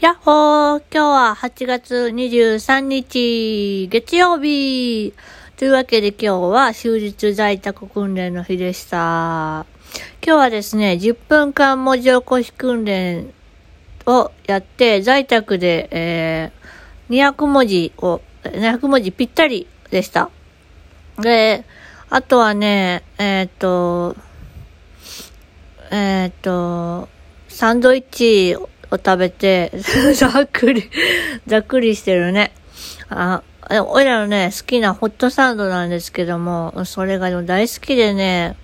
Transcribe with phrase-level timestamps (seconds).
[0.00, 5.12] やっほー今日は8月23日、月曜日
[5.56, 9.66] というわけで今日は終日在宅訓練の日でした。
[10.24, 13.34] 今日はですね、10分間文字起こし訓練
[14.06, 20.30] をやって、在宅で、えー、200文字を、200文字ぴったりでした。
[21.18, 21.64] で、
[22.08, 24.14] あとはね、えっ、と、
[25.90, 27.08] えっ、と、
[27.48, 28.56] サンドイッチ
[28.90, 29.72] を食べて、
[30.14, 30.90] ざっくり、
[31.46, 32.52] ざっくりしてるね。
[33.10, 33.42] あ、
[33.86, 38.56] おいらのね、好きなホットサンドなんですけども、それが大好きでね、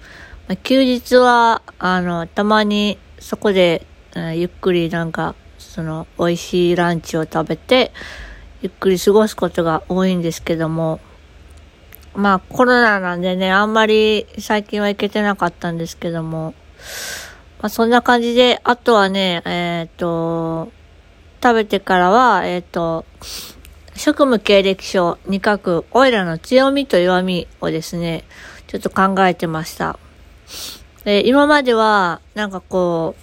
[0.62, 7.92] 休日は、あの、たまにそこで、うんゆっくりなんか、その、美味しいランチを食べて、
[8.62, 11.00] ゆっくり過ごすことが多いんですけども、
[12.14, 16.54] まあコロナなんでね、あんまり最近は行けてなかったんですけども、
[17.60, 20.72] まあそんな感じで、あとはね、えっ、と、
[21.42, 23.04] 食べてからは、えっ、と、
[23.96, 28.24] 職務経歴書に書く、オイラの強みと弱みをですね、
[28.66, 29.98] ちょっと考えてました。
[31.04, 33.14] で、今までは、なんかこ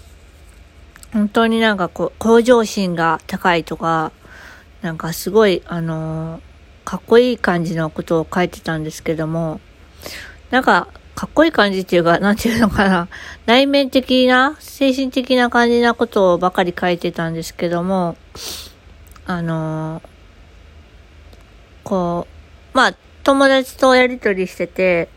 [1.14, 4.12] う、本当になんかこう、向上心が高いとか、
[4.82, 6.52] なんかすごい、あのー
[6.84, 9.62] かっこいい感じのことを書いてたんですけども、
[10.50, 13.08] なんか、かっこいい感じっていうか、なんていうのかな、
[13.46, 18.16] 内面的な、精神的な感じなことをばかり書いてたんですけども、
[19.26, 20.12] あのー
[21.84, 22.28] こ
[22.74, 25.10] う、まあ、友達とやりとりしてて、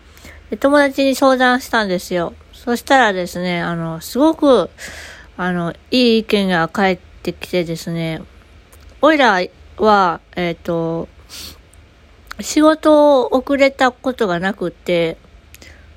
[0.61, 2.34] 友達に相談したんですよ。
[2.53, 4.70] そしたらですね、あの、すごく、
[5.36, 8.23] あの、いい意見が返ってきてですね、
[9.01, 9.41] おいら
[9.77, 11.08] は、えっ、と、
[12.41, 15.19] 仕事を遅れたことがなくて、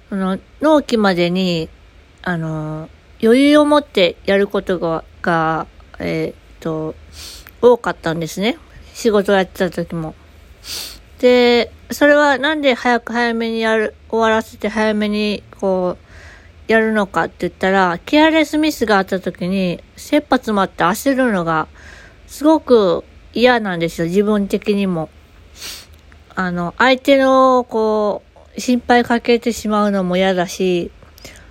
[0.10, 1.70] あの、納期までに、
[2.22, 2.90] あの、
[3.22, 5.68] 余裕を持ってやることが、が、
[6.00, 6.96] えっ、と、
[7.62, 8.58] 多かったんですね。
[8.94, 10.16] 仕事やってた時も。
[11.20, 21.68] で、それはなんで早く早めにやる、終わらせて早めに、こう、やるのかって言ったら、ケアレスミスがあった時に、切羽詰まって焦るのが、
[22.28, 23.04] すごく
[23.34, 25.10] 嫌なんですよ、自分的にも。
[26.36, 28.27] あの、相手の、こう、
[28.58, 30.92] 心配かけてしまうのも嫌だし、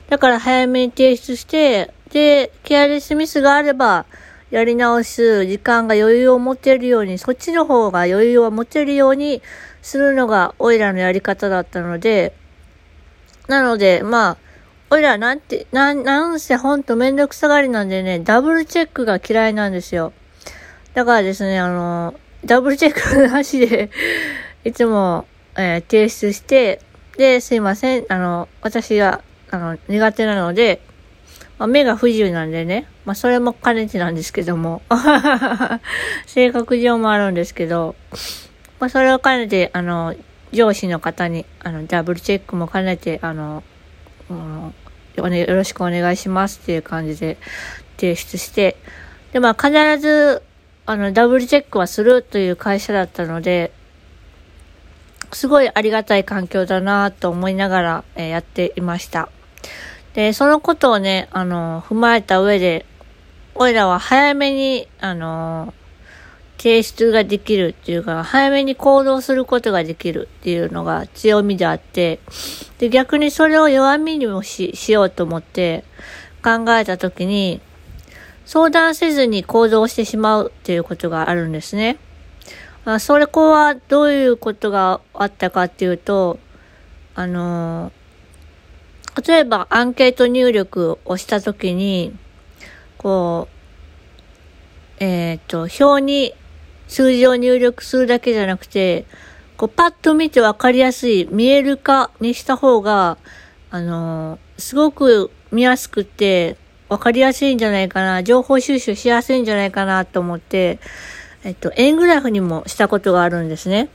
[0.08, 4.06] だから早めに提出して、で、ケアレスミスがあれば、
[4.50, 9.42] やり直す時間が余裕を持てるように、そっちの方が余裕を持てるように
[9.82, 12.32] するのが、オイラのやり方だったので、
[13.48, 14.36] なので、まあ、
[14.90, 20.12] オイラなんて、なん、なんせほんとめんどくさがりなんでね、ダブルチェックが嫌いなんですよ。
[20.94, 23.90] だからですね、あの、ダブルチェックなしで、
[24.64, 26.80] いつも、えー提出して、
[27.16, 30.80] で、すいません、あの、私が、あの、苦手なので、
[31.58, 34.82] まあ、目が不自由なんでね、まあ、それも兼ねてなんですけども、
[36.26, 37.94] 性格上もあるんですけど、
[38.78, 40.14] まあ、それを兼ねて、あの、
[40.52, 43.62] 上司の方に、あの、ダブルチェックも兼ねて、あの、
[44.28, 44.74] うん、
[45.16, 47.38] よろしくお願いしますっていう感じで
[47.96, 48.76] 提出して、
[49.32, 50.42] で、まあ、必ず、
[50.84, 53.72] あの、ダブルチェックはするという会社だったので、
[55.32, 59.28] すごいありがたい環境だなと思いながら、えーやっていました。
[60.14, 62.86] で、そのことをね、あの、踏まえた上で、
[63.54, 65.74] おいらは早めに、あの、
[66.58, 72.20] 提出ができるっていうか、早めに行動することができるっていうのが強みであって、
[72.78, 75.84] で、逆にそれを弱みにもし、しようと思って
[76.42, 77.60] 考えたときに、
[78.46, 81.98] 相談せずに行動してしまうっていうことがあるんですね。
[82.86, 86.38] あそれこはどういうことがあったかっていうと、
[87.16, 87.90] あの、
[89.26, 92.16] 例えばアンケート入力をしたときに、
[92.96, 93.48] こ
[95.00, 96.32] う、えっ、と、表に
[96.86, 99.04] 数字を入力するだけじゃなくて、
[99.56, 103.18] こう、パッと見てわかりやすい見える化にした方が、
[103.70, 106.56] あの、すごく見やすくて、
[106.88, 110.78] わかりやすいんじゃないかな、情報収集しやすいんじゃないかなと思って、
[111.46, 113.88] えっと、円グラフにもしたことがあるんですね。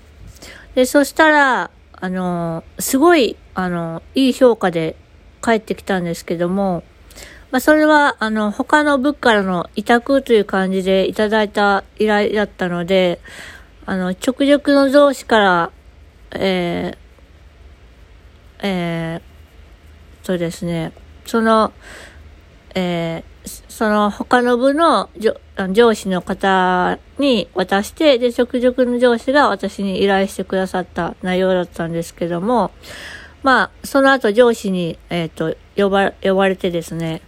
[0.74, 4.95] で、そしたら、あの、すごい、あの、いい評価で
[5.42, 6.86] 返ってきたんですけども、
[7.51, 13.19] まあ、それは、あの、他の部からの委託という感じでいただいた依頼だったので、
[13.86, 15.71] あの、直属の上司から、
[16.31, 20.94] えー、えー、そうですね、
[21.25, 21.74] その、
[22.75, 23.31] えー
[23.68, 25.09] その他の部の
[25.71, 32.69] 上司の方に渡して、で、直属の上司が私に依頼してくださった内容だったんですけども、
[33.41, 37.23] まあ、その後上司に、えっ、と、呼ば、呼ばれてですね、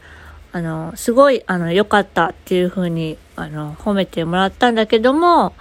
[0.52, 5.54] あの、すごい、あの、良かったっていうふうに、あの、褒めてもらったんだけども、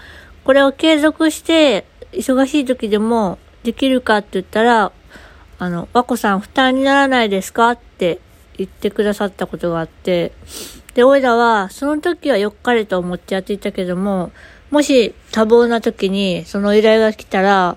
[0.44, 4.92] これを継続して、忙しい時でもできるかって言ったら、
[5.58, 7.70] あの、和子さん負担にならないですか？
[7.70, 8.20] って
[8.64, 10.32] 言ってくださったことがあって、
[10.94, 14.30] で、おいらは、その時はよっかれと思ってやっていたけども、
[14.70, 17.76] もし多忙な時にその依頼が来たら、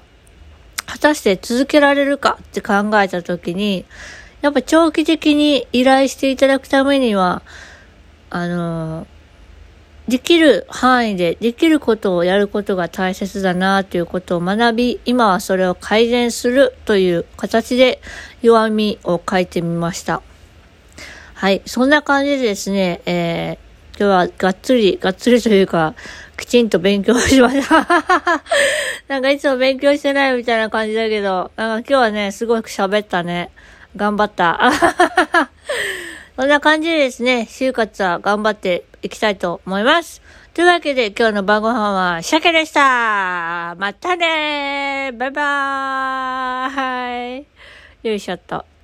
[0.86, 3.86] 果たして続けられるかって考えた時に、
[4.42, 7.42] やっぱ長期的に依頼していただくためには、
[8.30, 9.08] あの、
[10.08, 18.02] できる範囲でできることをやることが大切だなということを学び、今はそれを改善するという形で
[18.44, 20.22] 弱みを書いてみました。
[21.36, 21.62] はい。
[21.66, 25.94] そんな感じでですね、えー、今日はがっつり、がっつりというか、
[26.38, 27.86] きちんと勉強しました。
[29.08, 33.52] なんかいつも勉強してないみたいな感じだけど、なんか今日はね、すごく喋ったね。
[33.98, 34.60] 頑張った。
[36.36, 40.22] そんな感じでですね、就活は頑張っていきたいと思います。
[40.56, 47.46] というわけで今日の晩ご飯は鮭でしたまたねバイバーイ
[48.04, 48.75] よいしょっと。